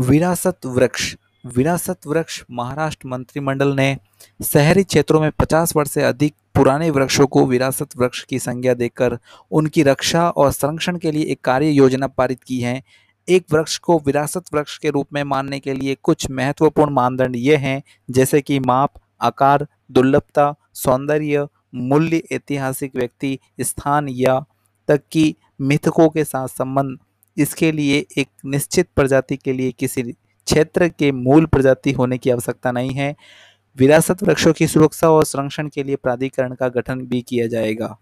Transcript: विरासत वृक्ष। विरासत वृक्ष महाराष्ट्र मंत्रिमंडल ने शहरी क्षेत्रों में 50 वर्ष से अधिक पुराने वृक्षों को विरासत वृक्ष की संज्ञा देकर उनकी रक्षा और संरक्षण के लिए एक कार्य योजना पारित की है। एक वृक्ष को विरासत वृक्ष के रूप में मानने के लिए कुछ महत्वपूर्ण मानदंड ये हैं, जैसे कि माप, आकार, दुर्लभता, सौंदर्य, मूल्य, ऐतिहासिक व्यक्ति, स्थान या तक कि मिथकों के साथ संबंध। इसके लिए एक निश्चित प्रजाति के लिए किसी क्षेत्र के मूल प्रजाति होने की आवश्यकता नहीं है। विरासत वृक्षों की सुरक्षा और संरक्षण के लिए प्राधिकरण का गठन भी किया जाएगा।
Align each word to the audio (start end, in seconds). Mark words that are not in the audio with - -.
विरासत 0.00 0.66
वृक्ष। 0.66 1.16
विरासत 1.56 2.06
वृक्ष 2.06 2.44
महाराष्ट्र 2.50 3.08
मंत्रिमंडल 3.08 3.68
ने 3.68 3.98
शहरी 4.44 4.84
क्षेत्रों 4.84 5.20
में 5.20 5.30
50 5.30 5.76
वर्ष 5.76 5.90
से 5.90 6.02
अधिक 6.02 6.34
पुराने 6.54 6.90
वृक्षों 6.90 7.26
को 7.26 7.46
विरासत 7.46 7.96
वृक्ष 7.96 8.24
की 8.24 8.38
संज्ञा 8.38 8.74
देकर 8.74 9.18
उनकी 9.50 9.82
रक्षा 9.82 10.28
और 10.30 10.52
संरक्षण 10.52 10.98
के 10.98 11.10
लिए 11.10 11.24
एक 11.24 11.40
कार्य 11.40 11.70
योजना 11.70 12.06
पारित 12.06 12.42
की 12.42 12.60
है। 12.60 12.82
एक 13.28 13.44
वृक्ष 13.52 13.78
को 13.78 13.98
विरासत 13.98 14.44
वृक्ष 14.54 14.78
के 14.78 14.90
रूप 14.90 15.06
में 15.12 15.24
मानने 15.24 15.60
के 15.60 15.72
लिए 15.72 15.96
कुछ 16.02 16.30
महत्वपूर्ण 16.30 16.92
मानदंड 16.92 17.36
ये 17.36 17.56
हैं, 17.56 17.82
जैसे 18.10 18.40
कि 18.40 18.58
माप, 18.60 18.92
आकार, 19.20 19.66
दुर्लभता, 19.90 20.54
सौंदर्य, 20.74 21.46
मूल्य, 21.74 22.22
ऐतिहासिक 22.32 22.96
व्यक्ति, 22.96 23.38
स्थान 23.60 24.08
या 24.08 24.44
तक 24.88 25.00
कि 25.12 25.34
मिथकों 25.60 26.08
के 26.08 26.24
साथ 26.24 26.48
संबंध। 26.48 26.98
इसके 27.38 27.72
लिए 27.72 28.06
एक 28.18 28.28
निश्चित 28.46 28.88
प्रजाति 28.96 29.36
के 29.36 29.52
लिए 29.52 29.72
किसी 29.72 30.02
क्षेत्र 30.02 30.88
के 30.88 31.12
मूल 31.12 31.46
प्रजाति 31.46 31.92
होने 31.92 32.18
की 32.18 32.30
आवश्यकता 32.30 32.72
नहीं 32.72 32.90
है। 32.90 33.14
विरासत 33.78 34.22
वृक्षों 34.22 34.52
की 34.52 34.66
सुरक्षा 34.66 35.10
और 35.10 35.24
संरक्षण 35.24 35.68
के 35.68 35.82
लिए 35.82 35.96
प्राधिकरण 35.96 36.54
का 36.54 36.68
गठन 36.68 37.00
भी 37.00 37.22
किया 37.22 37.46
जाएगा। 37.46 37.96